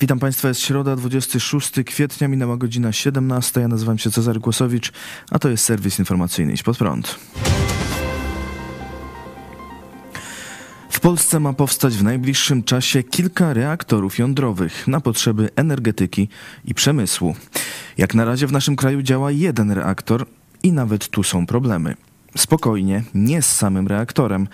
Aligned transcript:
Witam 0.00 0.18
Państwa, 0.18 0.48
jest 0.48 0.60
środa, 0.60 0.96
26 0.96 1.72
kwietnia, 1.86 2.28
minęła 2.28 2.56
godzina 2.56 2.92
17. 2.92 3.60
Ja 3.60 3.68
nazywam 3.68 3.98
się 3.98 4.10
Cezary 4.10 4.40
Kłosowicz, 4.40 4.92
a 5.30 5.38
to 5.38 5.48
jest 5.48 5.64
serwis 5.64 5.98
informacyjny 5.98 6.52
Idź 6.52 6.62
Pod 6.62 6.78
Prąd. 6.78 7.18
W 10.90 11.00
Polsce 11.00 11.40
ma 11.40 11.52
powstać 11.52 11.94
w 11.94 12.04
najbliższym 12.04 12.62
czasie 12.62 13.02
kilka 13.02 13.52
reaktorów 13.52 14.18
jądrowych 14.18 14.88
na 14.88 15.00
potrzeby 15.00 15.50
energetyki 15.56 16.28
i 16.64 16.74
przemysłu. 16.74 17.34
Jak 17.98 18.14
na 18.14 18.24
razie 18.24 18.46
w 18.46 18.52
naszym 18.52 18.76
kraju 18.76 19.02
działa 19.02 19.30
jeden 19.30 19.70
reaktor 19.70 20.26
i 20.62 20.72
nawet 20.72 21.08
tu 21.08 21.22
są 21.22 21.46
problemy. 21.46 21.94
Spokojnie, 22.38 23.02
nie 23.14 23.42
z 23.42 23.56
samym 23.56 23.86
reaktorem, 23.86 24.48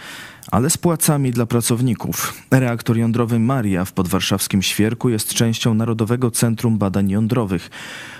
ale 0.50 0.70
z 0.70 0.76
płacami 0.76 1.30
dla 1.30 1.46
pracowników. 1.46 2.42
Reaktor 2.50 2.96
jądrowy 2.96 3.38
Maria 3.38 3.84
w 3.84 3.92
podwarszawskim 3.92 4.62
Świerku 4.62 5.08
jest 5.08 5.34
częścią 5.34 5.74
Narodowego 5.74 6.30
Centrum 6.30 6.78
Badań 6.78 7.10
Jądrowych. 7.10 7.70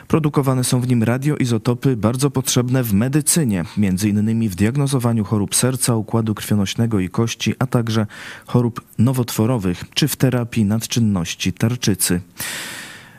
Produkowane 0.08 0.64
są 0.64 0.80
w 0.80 0.88
nim 0.88 1.02
radioizotopy 1.02 1.96
bardzo 1.96 2.30
potrzebne 2.30 2.82
w 2.82 2.92
medycynie, 2.92 3.64
innymi 4.04 4.48
w 4.48 4.54
diagnozowaniu 4.54 5.24
chorób 5.24 5.54
serca, 5.54 5.96
układu 5.96 6.34
krwionośnego 6.34 7.00
i 7.00 7.08
kości, 7.08 7.54
a 7.58 7.66
także 7.66 8.06
chorób 8.46 8.80
nowotworowych 8.98 9.84
czy 9.94 10.08
w 10.08 10.16
terapii 10.16 10.64
nadczynności 10.64 11.52
tarczycy. 11.52 12.20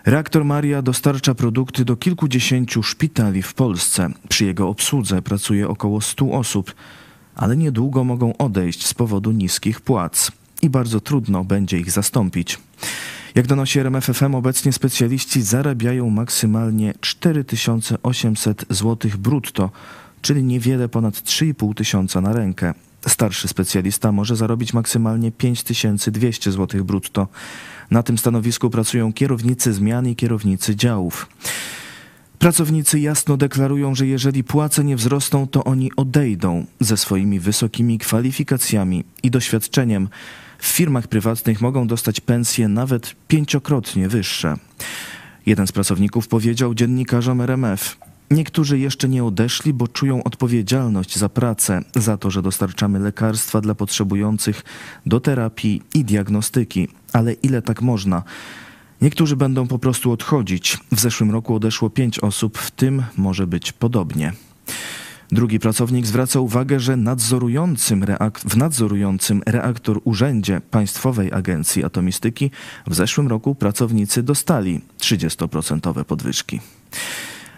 Reaktor 0.05 0.45
Maria 0.45 0.81
dostarcza 0.81 1.35
produkty 1.35 1.85
do 1.85 1.95
kilkudziesięciu 1.95 2.83
szpitali 2.83 3.41
w 3.41 3.53
Polsce. 3.53 4.09
Przy 4.29 4.45
jego 4.45 4.69
obsłudze 4.69 5.21
pracuje 5.21 5.67
około 5.67 6.01
100 6.01 6.31
osób, 6.31 6.75
ale 7.35 7.57
niedługo 7.57 8.03
mogą 8.03 8.37
odejść 8.37 8.85
z 8.85 8.93
powodu 8.93 9.31
niskich 9.31 9.81
płac 9.81 10.31
i 10.61 10.69
bardzo 10.69 10.99
trudno 10.99 11.43
będzie 11.43 11.79
ich 11.79 11.91
zastąpić. 11.91 12.59
Jak 13.35 13.47
donosi 13.47 13.79
RMFFM, 13.79 14.35
obecnie 14.35 14.73
specjaliści 14.73 15.41
zarabiają 15.41 16.09
maksymalnie 16.09 16.93
4800 17.01 18.65
zł 18.69 19.11
brutto, 19.17 19.71
czyli 20.21 20.43
niewiele 20.43 20.89
ponad 20.89 21.13
3,5 21.13 21.73
tysiąca 21.73 22.21
na 22.21 22.33
rękę. 22.33 22.73
Starszy 23.07 23.47
specjalista 23.47 24.11
może 24.11 24.35
zarobić 24.35 24.73
maksymalnie 24.73 25.31
5200 25.31 26.51
zł 26.51 26.85
brutto. 26.85 27.27
Na 27.91 28.03
tym 28.03 28.17
stanowisku 28.17 28.69
pracują 28.69 29.13
kierownicy 29.13 29.73
zmian 29.73 30.07
i 30.07 30.15
kierownicy 30.15 30.75
działów. 30.75 31.27
Pracownicy 32.39 32.99
jasno 32.99 33.37
deklarują, 33.37 33.95
że 33.95 34.07
jeżeli 34.07 34.43
płace 34.43 34.83
nie 34.83 34.95
wzrosną, 34.95 35.47
to 35.47 35.63
oni 35.63 35.91
odejdą 35.95 36.65
ze 36.79 36.97
swoimi 36.97 37.39
wysokimi 37.39 37.97
kwalifikacjami 37.97 39.03
i 39.23 39.31
doświadczeniem. 39.31 40.09
W 40.59 40.67
firmach 40.67 41.07
prywatnych 41.07 41.61
mogą 41.61 41.87
dostać 41.87 42.19
pensje 42.19 42.67
nawet 42.67 43.15
pięciokrotnie 43.27 44.09
wyższe. 44.09 44.57
Jeden 45.45 45.67
z 45.67 45.71
pracowników 45.71 46.27
powiedział 46.27 46.73
dziennikarzom 46.73 47.41
RMF: 47.41 47.97
Niektórzy 48.31 48.79
jeszcze 48.79 49.09
nie 49.09 49.23
odeszli, 49.23 49.73
bo 49.73 49.87
czują 49.87 50.23
odpowiedzialność 50.23 51.17
za 51.17 51.29
pracę, 51.29 51.81
za 51.95 52.17
to, 52.17 52.31
że 52.31 52.41
dostarczamy 52.41 52.99
lekarstwa 52.99 53.61
dla 53.61 53.75
potrzebujących 53.75 54.63
do 55.05 55.19
terapii 55.19 55.81
i 55.93 56.05
diagnostyki. 56.05 56.87
Ale 57.13 57.33
ile 57.33 57.61
tak 57.61 57.81
można? 57.81 58.23
Niektórzy 59.01 59.35
będą 59.35 59.67
po 59.67 59.79
prostu 59.79 60.11
odchodzić. 60.11 60.77
W 60.91 60.99
zeszłym 60.99 61.31
roku 61.31 61.55
odeszło 61.55 61.89
pięć 61.89 62.19
osób, 62.19 62.57
w 62.57 62.71
tym 62.71 63.03
może 63.17 63.47
być 63.47 63.71
podobnie. 63.71 64.33
Drugi 65.31 65.59
pracownik 65.59 66.05
zwraca 66.05 66.39
uwagę, 66.39 66.79
że 66.79 66.97
nadzorującym 66.97 68.05
w 68.45 68.57
nadzorującym 68.57 69.41
reaktor 69.45 70.01
urzędzie 70.03 70.61
Państwowej 70.71 71.33
Agencji 71.33 71.83
Atomistyki 71.83 72.51
w 72.87 72.95
zeszłym 72.95 73.27
roku 73.27 73.55
pracownicy 73.55 74.23
dostali 74.23 74.81
30% 74.99 76.03
podwyżki. 76.03 76.59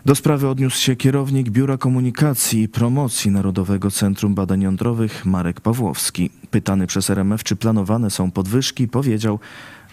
Do 0.08 0.16
sprawy 0.16 0.48
odniósł 0.48 0.78
się 0.78 0.96
kierownik 0.96 1.50
Biura 1.50 1.78
Komunikacji 1.78 2.62
i 2.62 2.68
Promocji 2.68 3.32
Narodowego 3.32 3.92
Centrum 3.92 4.36
Badań 4.36 4.62
Jądrowych 4.62 5.26
Marek 5.26 5.62
Pawłowski. 5.62 6.30
Pytany 6.52 6.88
przez 6.88 7.10
RMF, 7.10 7.44
czy 7.44 7.56
planowane 7.56 8.10
są 8.10 8.32
podwyżki, 8.32 8.88
powiedział, 8.88 9.40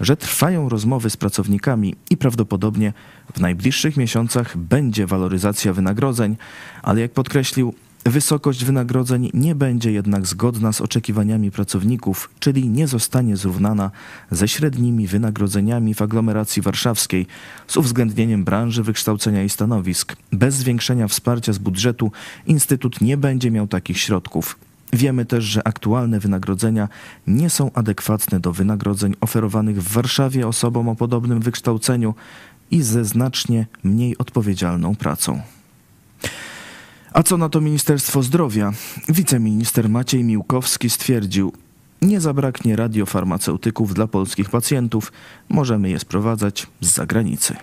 że 0.01 0.17
trwają 0.17 0.69
rozmowy 0.69 1.11
z 1.11 1.17
pracownikami 1.17 1.95
i 2.11 2.17
prawdopodobnie 2.17 2.93
w 3.35 3.41
najbliższych 3.41 3.97
miesiącach 3.97 4.57
będzie 4.57 5.07
waloryzacja 5.07 5.73
wynagrodzeń, 5.73 6.37
ale 6.83 7.01
jak 7.01 7.13
podkreślił, 7.13 7.75
Wysokość 8.07 8.65
wynagrodzeń 8.65 9.31
nie 9.35 9.55
będzie 9.55 9.93
jednak 9.93 10.27
zgodna 10.27 10.73
z 10.73 10.81
oczekiwaniami 10.81 11.51
pracowników, 11.51 12.31
czyli 12.41 12.69
nie 12.69 12.87
zostanie 12.89 13.37
zrównana 13.37 13.91
ze 14.31 14.49
średnimi 14.49 15.07
wynagrodzeniami 15.07 15.95
w 15.95 16.03
aglomeracji 16.03 16.63
warszawskiej 16.63 17.27
z 17.67 17.77
uwzględnieniem 17.77 18.45
branży 18.45 18.83
wykształcenia 18.83 19.43
i 19.43 19.49
stanowisk. 19.49 20.17
Bez 20.33 20.55
zwiększenia 20.55 21.09
wsparcia 21.09 21.53
z 21.53 21.59
budżetu 21.59 22.13
Instytut 22.47 23.01
nie 23.01 23.17
będzie 23.17 23.51
miał 23.51 23.67
takich 23.67 23.99
środków. 23.99 24.57
Wiemy 24.93 25.25
też, 25.25 25.45
że 25.45 25.69
aktualne 25.69 26.21
wynagrodzenia 26.21 26.89
nie 27.27 27.51
są 27.51 27.71
adekwatne 27.73 28.41
do 28.41 28.53
wynagrodzeń 28.53 29.15
oferowanych 29.21 29.83
w 29.83 29.93
Warszawie 29.93 30.49
osobom 30.49 30.89
o 30.89 30.97
podobnym 30.97 31.41
wykształceniu 31.41 32.15
i 32.71 32.83
ze 32.83 33.05
znacznie 33.05 33.67
mniej 33.85 34.19
odpowiedzialną 34.19 34.97
pracą. 34.97 35.54
A 37.15 37.23
co 37.23 37.37
na 37.37 37.49
to 37.49 37.61
Ministerstwo 37.61 38.23
Zdrowia? 38.23 38.73
Wiceminister 39.09 39.89
Maciej 39.89 40.25
Miłkowski 40.25 40.91
stwierdził, 40.91 41.53
nie 42.03 42.21
zabraknie 42.21 42.77
radiofarmaceutyków 42.77 43.95
dla 43.95 44.07
polskich 44.07 44.51
pacjentów, 44.51 45.13
możemy 45.49 45.91
je 45.91 45.99
sprowadzać 45.99 46.67
z 46.81 46.95
zagranicy. 46.95 47.57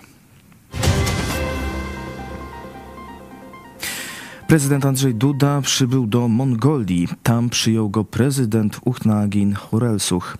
Prezydent 4.46 4.86
Andrzej 4.86 5.14
Duda 5.14 5.60
przybył 5.60 6.06
do 6.06 6.28
Mongolii. 6.28 7.08
Tam 7.22 7.50
przyjął 7.50 7.90
go 7.90 8.04
prezydent 8.04 8.80
Uchnagin 8.84 9.54
Hurelsuch. 9.54 10.36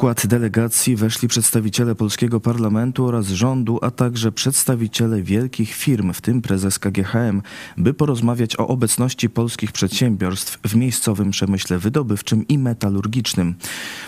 Skład 0.00 0.26
delegacji 0.26 0.96
weszli 0.96 1.28
przedstawiciele 1.28 1.94
polskiego 1.94 2.40
parlamentu 2.40 3.06
oraz 3.06 3.26
rządu, 3.26 3.78
a 3.82 3.90
także 3.90 4.32
przedstawiciele 4.32 5.22
wielkich 5.22 5.74
firm, 5.74 6.12
w 6.12 6.20
tym 6.20 6.42
prezes 6.42 6.78
KGHM, 6.78 7.42
by 7.76 7.94
porozmawiać 7.94 8.56
o 8.56 8.68
obecności 8.68 9.30
polskich 9.30 9.72
przedsiębiorstw 9.72 10.58
w 10.64 10.76
miejscowym 10.76 11.30
przemyśle 11.30 11.78
wydobywczym 11.78 12.48
i 12.48 12.58
metalurgicznym. 12.58 13.54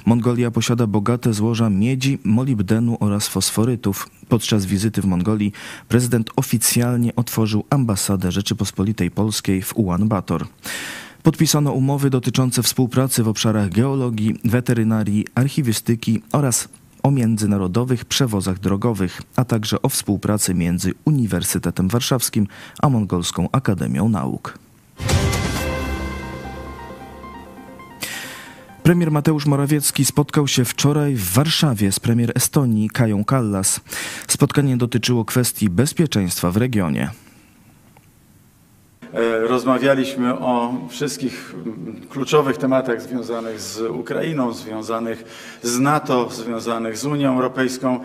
Mongolia 0.06 0.50
posiada 0.50 0.86
bogate 0.86 1.32
złoża 1.32 1.70
miedzi, 1.70 2.18
molibdenu 2.24 2.96
oraz 3.00 3.28
fosforytów. 3.28 4.08
Podczas 4.28 4.66
wizyty 4.66 5.02
w 5.02 5.04
Mongolii 5.04 5.52
prezydent 5.88 6.30
oficjalnie 6.36 7.16
otworzył 7.16 7.64
ambasadę 7.70 8.32
Rzeczypospolitej 8.32 9.10
Polskiej 9.10 9.62
w 9.62 9.76
Ulaanbaatar. 9.76 10.46
Podpisano 11.22 11.72
umowy 11.72 12.10
dotyczące 12.10 12.62
współpracy 12.62 13.22
w 13.22 13.28
obszarach 13.28 13.68
geologii, 13.68 14.34
weterynarii, 14.44 15.26
archiwistyki 15.34 16.22
oraz 16.32 16.68
o 17.02 17.10
międzynarodowych 17.10 18.04
przewozach 18.04 18.58
drogowych, 18.58 19.22
a 19.36 19.44
także 19.44 19.82
o 19.82 19.88
współpracy 19.88 20.54
między 20.54 20.94
Uniwersytetem 21.04 21.88
Warszawskim 21.88 22.46
a 22.82 22.88
Mongolską 22.88 23.48
Akademią 23.52 24.08
Nauk. 24.08 24.58
Premier 28.82 29.10
Mateusz 29.10 29.46
Morawiecki 29.46 30.04
spotkał 30.04 30.48
się 30.48 30.64
wczoraj 30.64 31.14
w 31.14 31.32
Warszawie 31.32 31.92
z 31.92 32.00
premier 32.00 32.32
Estonii 32.34 32.90
Kają 32.90 33.24
Kallas. 33.24 33.80
Spotkanie 34.28 34.76
dotyczyło 34.76 35.24
kwestii 35.24 35.70
bezpieczeństwa 35.70 36.50
w 36.50 36.56
regionie. 36.56 37.10
Rozmawialiśmy 39.48 40.38
o 40.38 40.74
wszystkich 40.88 41.54
kluczowych 42.10 42.56
tematach 42.56 43.02
związanych 43.02 43.60
z 43.60 43.80
Ukrainą, 43.80 44.52
związanych 44.52 45.24
z 45.62 45.78
NATO, 45.78 46.30
związanych 46.30 46.98
z 46.98 47.04
Unią 47.04 47.34
Europejską. 47.34 48.00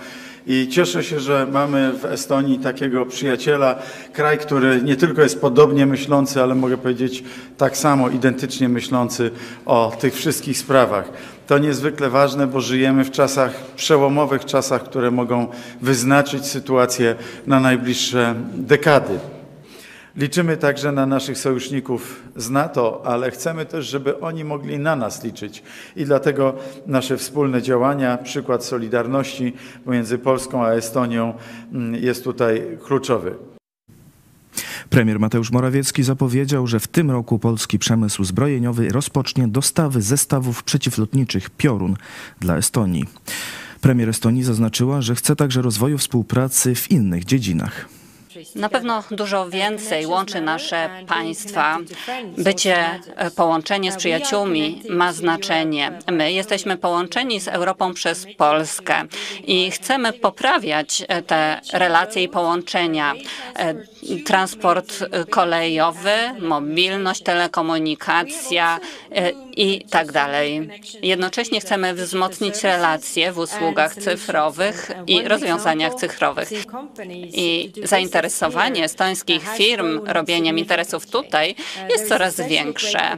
I 0.47 0.67
cieszę 0.67 1.03
się, 1.03 1.19
że 1.19 1.47
mamy 1.51 1.93
w 1.93 2.05
Estonii 2.05 2.59
takiego 2.59 3.05
przyjaciela, 3.05 3.75
kraj, 4.13 4.37
który 4.37 4.81
nie 4.81 4.95
tylko 4.95 5.21
jest 5.21 5.41
podobnie 5.41 5.85
myślący, 5.85 6.43
ale 6.43 6.55
mogę 6.55 6.77
powiedzieć 6.77 7.23
tak 7.57 7.77
samo 7.77 8.09
identycznie 8.09 8.69
myślący 8.69 9.31
o 9.65 9.91
tych 9.99 10.15
wszystkich 10.15 10.57
sprawach. 10.57 11.09
To 11.47 11.57
niezwykle 11.57 12.09
ważne, 12.09 12.47
bo 12.47 12.61
żyjemy 12.61 13.03
w 13.03 13.11
czasach 13.11 13.51
przełomowych, 13.75 14.45
czasach, 14.45 14.83
które 14.83 15.11
mogą 15.11 15.47
wyznaczyć 15.81 16.45
sytuację 16.45 17.15
na 17.47 17.59
najbliższe 17.59 18.35
dekady. 18.53 19.19
Liczymy 20.17 20.57
także 20.57 20.91
na 20.91 21.05
naszych 21.05 21.37
sojuszników 21.37 22.23
z 22.35 22.49
NATO, 22.49 23.01
ale 23.05 23.31
chcemy 23.31 23.65
też, 23.65 23.87
żeby 23.87 24.19
oni 24.19 24.43
mogli 24.43 24.79
na 24.79 24.95
nas 24.95 25.23
liczyć. 25.23 25.63
I 25.95 26.05
dlatego 26.05 26.53
nasze 26.87 27.17
wspólne 27.17 27.61
działania, 27.61 28.17
przykład 28.17 28.65
solidarności 28.65 29.53
pomiędzy 29.85 30.17
Polską 30.17 30.65
a 30.65 30.71
Estonią 30.71 31.33
jest 31.91 32.23
tutaj 32.23 32.77
kluczowy. 32.83 33.35
Premier 34.89 35.19
Mateusz 35.19 35.51
Morawiecki 35.51 36.03
zapowiedział, 36.03 36.67
że 36.67 36.79
w 36.79 36.87
tym 36.87 37.11
roku 37.11 37.39
polski 37.39 37.79
przemysł 37.79 38.23
zbrojeniowy 38.23 38.89
rozpocznie 38.89 39.47
dostawy 39.47 40.01
zestawów 40.01 40.63
przeciwlotniczych 40.63 41.49
Piorun 41.49 41.95
dla 42.39 42.57
Estonii. 42.57 43.05
Premier 43.81 44.09
Estonii 44.09 44.43
zaznaczyła, 44.43 45.01
że 45.01 45.15
chce 45.15 45.35
także 45.35 45.61
rozwoju 45.61 45.97
współpracy 45.97 46.75
w 46.75 46.91
innych 46.91 47.25
dziedzinach. 47.25 47.96
Na 48.55 48.69
pewno 48.69 49.03
dużo 49.11 49.49
więcej 49.49 50.05
łączy 50.05 50.41
nasze 50.41 50.89
państwa. 51.07 51.77
Bycie, 52.37 52.99
e, 53.15 53.31
połączenie 53.31 53.91
z 53.91 53.95
przyjaciółmi 53.95 54.81
ma 54.89 55.13
znaczenie. 55.13 55.99
My 56.11 56.31
jesteśmy 56.31 56.77
połączeni 56.77 57.39
z 57.39 57.47
Europą 57.47 57.93
przez 57.93 58.27
Polskę 58.37 59.03
i 59.43 59.71
chcemy 59.71 60.13
poprawiać 60.13 61.03
e, 61.07 61.21
te 61.21 61.61
relacje 61.73 62.23
i 62.23 62.29
połączenia. 62.29 63.13
E, 63.55 63.73
transport 64.25 65.05
kolejowy, 65.29 66.11
mobilność, 66.39 67.23
telekomunikacja 67.23 68.79
i 69.57 69.85
tak 69.89 70.11
dalej. 70.11 70.69
Jednocześnie 71.01 71.59
chcemy 71.59 71.93
wzmocnić 71.93 72.63
relacje 72.63 73.31
w 73.31 73.37
usługach 73.37 73.95
cyfrowych 73.95 74.91
i 75.07 75.23
rozwiązaniach 75.23 75.95
cyfrowych. 75.95 76.49
I 77.33 77.71
zainteresowanie 78.29 78.83
estońskich 78.83 79.43
firm 79.57 80.01
robieniem 80.05 80.59
interesów 80.59 81.07
tutaj 81.07 81.55
jest 81.89 82.07
coraz 82.07 82.41
większe. 82.41 83.17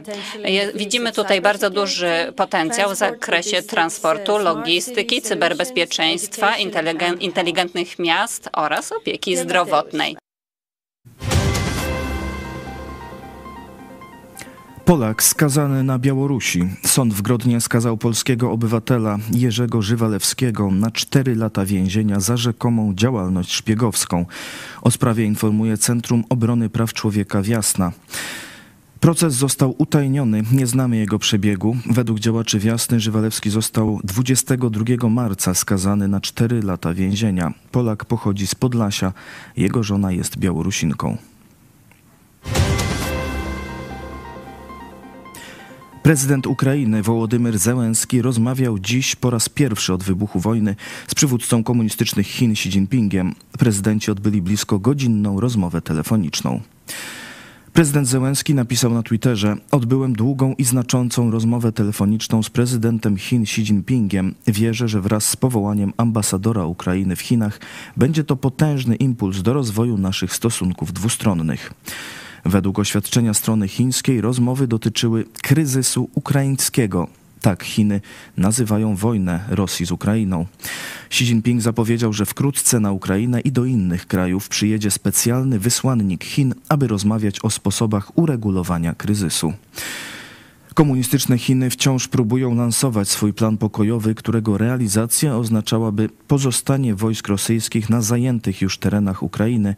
Widzimy 0.74 1.12
tutaj 1.12 1.40
bardzo 1.40 1.70
duży 1.70 2.32
potencjał 2.36 2.90
w 2.90 2.94
zakresie 2.94 3.62
transportu, 3.62 4.38
logistyki, 4.38 5.22
cyberbezpieczeństwa, 5.22 6.56
inteligentnych 7.20 7.98
miast 7.98 8.48
oraz 8.52 8.92
opieki 8.92 9.36
zdrowotnej. 9.36 10.16
Polak 14.90 15.22
skazany 15.22 15.82
na 15.84 15.98
Białorusi. 15.98 16.68
Sąd 16.84 17.14
w 17.14 17.22
Grodnie 17.22 17.60
skazał 17.60 17.96
polskiego 17.96 18.52
obywatela 18.52 19.18
Jerzego 19.32 19.82
Żywalewskiego 19.82 20.70
na 20.70 20.90
4 20.90 21.34
lata 21.34 21.64
więzienia 21.66 22.20
za 22.20 22.36
rzekomą 22.36 22.94
działalność 22.94 23.52
szpiegowską. 23.52 24.26
O 24.82 24.90
sprawie 24.90 25.24
informuje 25.24 25.76
Centrum 25.78 26.24
Obrony 26.28 26.68
Praw 26.68 26.92
Człowieka 26.92 27.42
Wiasna. 27.42 27.92
Proces 29.00 29.34
został 29.34 29.74
utajniony, 29.78 30.42
nie 30.52 30.66
znamy 30.66 30.96
jego 30.96 31.18
przebiegu. 31.18 31.76
Według 31.90 32.20
działaczy 32.20 32.58
Wiasny 32.58 33.00
Żywalewski 33.00 33.50
został 33.50 34.00
22 34.04 35.08
marca 35.08 35.54
skazany 35.54 36.08
na 36.08 36.20
4 36.20 36.62
lata 36.62 36.94
więzienia. 36.94 37.52
Polak 37.72 38.04
pochodzi 38.04 38.46
z 38.46 38.54
Podlasia, 38.54 39.12
jego 39.56 39.82
żona 39.82 40.12
jest 40.12 40.38
Białorusinką. 40.38 41.29
Prezydent 46.02 46.46
Ukrainy 46.46 47.02
Wołodymyr 47.02 47.58
Zełenski 47.58 48.22
rozmawiał 48.22 48.78
dziś 48.78 49.16
po 49.16 49.30
raz 49.30 49.48
pierwszy 49.48 49.92
od 49.92 50.02
wybuchu 50.02 50.40
wojny 50.40 50.76
z 51.08 51.14
przywódcą 51.14 51.64
komunistycznych 51.64 52.26
Chin 52.26 52.52
Xi 52.52 52.68
Jinpingiem. 52.68 53.34
Prezydenci 53.58 54.10
odbyli 54.10 54.42
blisko 54.42 54.78
godzinną 54.78 55.40
rozmowę 55.40 55.82
telefoniczną. 55.82 56.60
Prezydent 57.72 58.08
Zełenski 58.08 58.54
napisał 58.54 58.94
na 58.94 59.02
Twitterze: 59.02 59.56
Odbyłem 59.70 60.12
długą 60.12 60.54
i 60.58 60.64
znaczącą 60.64 61.30
rozmowę 61.30 61.72
telefoniczną 61.72 62.42
z 62.42 62.50
prezydentem 62.50 63.16
Chin 63.16 63.42
Xi 63.42 63.60
Jinpingiem. 63.60 64.34
Wierzę, 64.46 64.88
że 64.88 65.00
wraz 65.00 65.28
z 65.28 65.36
powołaniem 65.36 65.92
ambasadora 65.96 66.64
Ukrainy 66.64 67.16
w 67.16 67.20
Chinach 67.20 67.60
będzie 67.96 68.24
to 68.24 68.36
potężny 68.36 68.96
impuls 68.96 69.42
do 69.42 69.52
rozwoju 69.52 69.98
naszych 69.98 70.34
stosunków 70.34 70.92
dwustronnych. 70.92 71.72
Według 72.44 72.78
oświadczenia 72.78 73.34
strony 73.34 73.68
chińskiej 73.68 74.20
rozmowy 74.20 74.66
dotyczyły 74.66 75.24
kryzysu 75.42 76.10
ukraińskiego. 76.14 77.08
Tak 77.40 77.62
Chiny 77.62 78.00
nazywają 78.36 78.96
wojnę 78.96 79.44
Rosji 79.48 79.86
z 79.86 79.92
Ukrainą. 79.92 80.46
Xi 81.06 81.24
Jinping 81.24 81.62
zapowiedział, 81.62 82.12
że 82.12 82.26
wkrótce 82.26 82.80
na 82.80 82.92
Ukrainę 82.92 83.40
i 83.40 83.52
do 83.52 83.64
innych 83.64 84.06
krajów 84.06 84.48
przyjedzie 84.48 84.90
specjalny 84.90 85.58
wysłannik 85.58 86.24
Chin, 86.24 86.54
aby 86.68 86.86
rozmawiać 86.86 87.44
o 87.44 87.50
sposobach 87.50 88.18
uregulowania 88.18 88.94
kryzysu. 88.94 89.52
Komunistyczne 90.74 91.38
Chiny 91.38 91.70
wciąż 91.70 92.08
próbują 92.08 92.54
lansować 92.54 93.08
swój 93.08 93.32
plan 93.32 93.56
pokojowy, 93.56 94.14
którego 94.14 94.58
realizacja 94.58 95.36
oznaczałaby 95.36 96.08
pozostanie 96.28 96.94
wojsk 96.94 97.28
rosyjskich 97.28 97.90
na 97.90 98.02
zajętych 98.02 98.62
już 98.62 98.78
terenach 98.78 99.22
Ukrainy, 99.22 99.74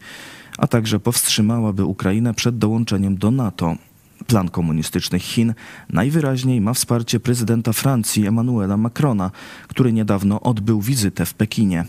a 0.57 0.67
także 0.67 0.99
powstrzymałaby 0.99 1.85
Ukrainę 1.85 2.33
przed 2.33 2.57
dołączeniem 2.57 3.17
do 3.17 3.31
NATO. 3.31 3.75
Plan 4.27 4.49
komunistycznych 4.49 5.21
Chin 5.21 5.53
najwyraźniej 5.89 6.61
ma 6.61 6.73
wsparcie 6.73 7.19
prezydenta 7.19 7.73
Francji 7.73 8.27
Emmanuela 8.27 8.77
Macrona, 8.77 9.31
który 9.67 9.93
niedawno 9.93 10.41
odbył 10.41 10.81
wizytę 10.81 11.25
w 11.25 11.33
Pekinie. 11.33 11.85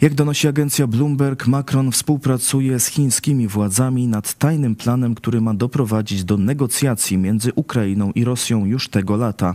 Jak 0.00 0.14
donosi 0.14 0.48
agencja 0.48 0.86
Bloomberg, 0.86 1.46
Macron 1.46 1.92
współpracuje 1.92 2.80
z 2.80 2.86
chińskimi 2.86 3.48
władzami 3.48 4.06
nad 4.06 4.34
tajnym 4.34 4.76
planem, 4.76 5.14
który 5.14 5.40
ma 5.40 5.54
doprowadzić 5.54 6.24
do 6.24 6.36
negocjacji 6.36 7.18
między 7.18 7.52
Ukrainą 7.54 8.12
i 8.12 8.24
Rosją 8.24 8.66
już 8.66 8.88
tego 8.88 9.16
lata. 9.16 9.54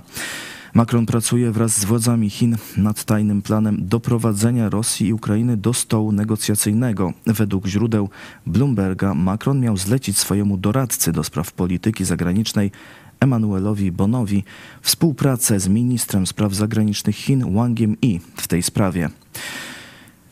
Macron 0.76 1.06
pracuje 1.06 1.52
wraz 1.52 1.78
z 1.80 1.86
władzami 1.86 2.30
Chin 2.30 2.58
nad 2.78 3.04
tajnym 3.04 3.42
planem 3.42 3.78
doprowadzenia 3.80 4.70
Rosji 4.70 5.08
i 5.08 5.14
Ukrainy 5.14 5.58
do 5.58 5.74
stołu 5.74 6.12
negocjacyjnego. 6.12 7.14
Według 7.26 7.68
źródeł 7.68 8.10
Bloomberga 8.46 9.14
Macron 9.14 9.60
miał 9.60 9.78
zlecić 9.78 10.18
swojemu 10.18 10.58
doradcy 10.58 11.12
do 11.12 11.24
spraw 11.24 11.52
polityki 11.52 12.06
zagranicznej 12.06 12.72
Emanuelowi 13.20 13.92
Bonowi 13.92 14.44
współpracę 14.82 15.60
z 15.60 15.68
ministrem 15.68 16.28
spraw 16.28 16.54
zagranicznych 16.54 17.16
Chin 17.16 17.54
Wangiem 17.54 17.98
Yi 18.02 18.22
w 18.36 18.48
tej 18.48 18.64
sprawie. 18.64 19.10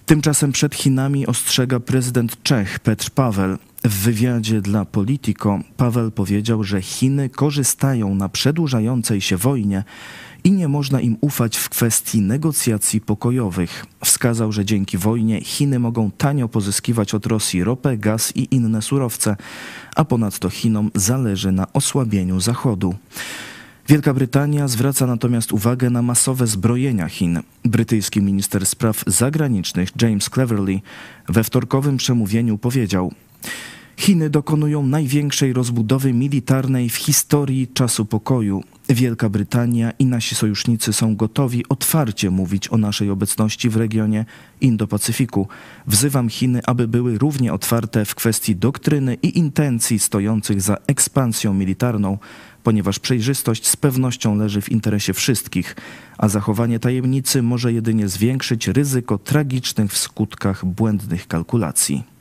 Tymczasem 0.05 0.51
przed 0.51 0.75
Chinami 0.75 1.27
ostrzega 1.27 1.79
prezydent 1.79 2.43
Czech 2.43 2.79
Petr 2.79 3.09
Paweł. 3.09 3.57
W 3.83 4.03
wywiadzie 4.03 4.61
dla 4.61 4.85
Politico 4.85 5.59
Paweł 5.77 6.11
powiedział, 6.11 6.63
że 6.63 6.81
Chiny 6.81 7.29
korzystają 7.29 8.15
na 8.15 8.29
przedłużającej 8.29 9.21
się 9.21 9.37
wojnie 9.37 9.83
i 10.43 10.51
nie 10.51 10.67
można 10.67 11.01
im 11.01 11.17
ufać 11.21 11.57
w 11.57 11.69
kwestii 11.69 12.21
negocjacji 12.21 13.01
pokojowych. 13.01 13.85
Wskazał, 14.03 14.51
że 14.51 14.65
dzięki 14.65 14.97
wojnie 14.97 15.41
Chiny 15.41 15.79
mogą 15.79 16.11
tanio 16.11 16.49
pozyskiwać 16.49 17.13
od 17.13 17.25
Rosji 17.25 17.63
ropę, 17.63 17.97
gaz 17.97 18.35
i 18.35 18.55
inne 18.55 18.81
surowce, 18.81 19.35
a 19.95 20.05
ponadto 20.05 20.49
Chinom 20.49 20.91
zależy 20.95 21.51
na 21.51 21.73
osłabieniu 21.73 22.39
Zachodu. 22.39 22.95
Wielka 23.87 24.13
Brytania 24.13 24.67
zwraca 24.67 25.07
natomiast 25.07 25.51
uwagę 25.51 25.89
na 25.89 26.01
masowe 26.01 26.47
zbrojenia 26.47 27.09
Chin. 27.09 27.39
Brytyjski 27.65 28.21
minister 28.21 28.65
spraw 28.65 29.03
zagranicznych 29.07 29.89
James 30.01 30.29
Cleverly 30.29 30.81
we 31.29 31.43
wtorkowym 31.43 31.97
przemówieniu 31.97 32.57
powiedział: 32.57 33.13
Chiny 33.97 34.29
dokonują 34.29 34.87
największej 34.87 35.53
rozbudowy 35.53 36.13
militarnej 36.13 36.89
w 36.89 36.95
historii 36.95 37.67
czasu 37.67 38.05
pokoju. 38.05 38.63
Wielka 38.89 39.29
Brytania 39.29 39.91
i 39.99 40.05
nasi 40.05 40.35
sojusznicy 40.35 40.93
są 40.93 41.15
gotowi 41.15 41.63
otwarcie 41.69 42.29
mówić 42.29 42.73
o 42.73 42.77
naszej 42.77 43.09
obecności 43.09 43.69
w 43.69 43.75
regionie 43.75 44.25
Indo-Pacyfiku. 44.61 45.47
Wzywam 45.87 46.29
Chiny, 46.29 46.61
aby 46.65 46.87
były 46.87 47.17
równie 47.17 47.53
otwarte 47.53 48.05
w 48.05 48.15
kwestii 48.15 48.55
doktryny 48.55 49.17
i 49.21 49.37
intencji 49.37 49.99
stojących 49.99 50.61
za 50.61 50.77
ekspansją 50.87 51.53
militarną, 51.53 52.17
ponieważ 52.63 52.99
przejrzystość 52.99 53.67
z 53.67 53.75
pewnością 53.75 54.35
leży 54.35 54.61
w 54.61 54.71
interesie 54.71 55.13
wszystkich, 55.13 55.75
a 56.17 56.29
zachowanie 56.29 56.79
tajemnicy 56.79 57.41
może 57.41 57.73
jedynie 57.73 58.07
zwiększyć 58.07 58.67
ryzyko 58.67 59.17
tragicznych 59.17 59.91
w 59.91 59.97
skutkach 59.97 60.65
błędnych 60.65 61.27
kalkulacji. 61.27 62.12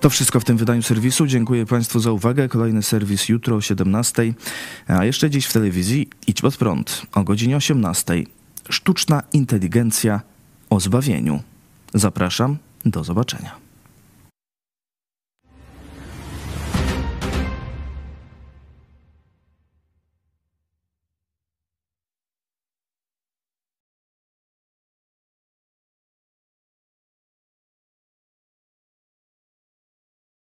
To 0.00 0.10
wszystko 0.10 0.40
w 0.40 0.44
tym 0.44 0.56
wydaniu 0.56 0.82
serwisu. 0.82 1.26
Dziękuję 1.26 1.66
Państwu 1.66 2.00
za 2.00 2.12
uwagę. 2.12 2.48
Kolejny 2.48 2.82
serwis 2.82 3.28
jutro 3.28 3.56
o 3.56 3.60
17. 3.60 4.34
A 4.86 5.04
jeszcze 5.04 5.30
dziś 5.30 5.46
w 5.46 5.52
telewizji 5.52 6.08
Idź 6.26 6.40
pod 6.40 6.56
prąd 6.56 7.02
o 7.12 7.24
godzinie 7.24 7.56
18. 7.56 8.24
Sztuczna 8.70 9.22
inteligencja 9.32 10.20
o 10.70 10.80
zbawieniu. 10.80 11.42
Zapraszam. 11.94 12.56
Do 12.84 13.04
zobaczenia. 13.04 13.69